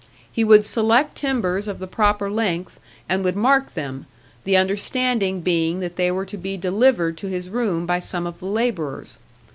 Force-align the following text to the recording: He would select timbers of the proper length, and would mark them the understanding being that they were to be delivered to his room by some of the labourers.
He 0.31 0.43
would 0.43 0.65
select 0.65 1.13
timbers 1.15 1.67
of 1.67 1.77
the 1.77 1.85
proper 1.85 2.31
length, 2.31 2.79
and 3.07 3.23
would 3.23 3.35
mark 3.35 3.75
them 3.75 4.07
the 4.45 4.57
understanding 4.57 5.41
being 5.41 5.79
that 5.81 5.95
they 5.95 6.09
were 6.09 6.25
to 6.25 6.37
be 6.37 6.57
delivered 6.57 7.17
to 7.19 7.27
his 7.27 7.51
room 7.51 7.85
by 7.85 7.99
some 7.99 8.25
of 8.25 8.39
the 8.39 8.47
labourers. 8.47 9.19